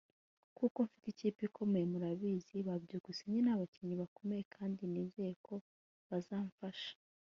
kuko 0.57 0.77
mfite 0.87 1.07
ikipe 1.13 1.41
ikomeye 1.49 1.85
murabizi 1.91 2.55
ba 2.67 2.75
Byukusenge 2.83 3.39
n’abakinnyi 3.43 3.95
bakomeye 4.01 4.43
kandi 4.55 4.81
nizeye 4.91 5.33
ko 5.45 5.55
bazamfasha 6.09 6.93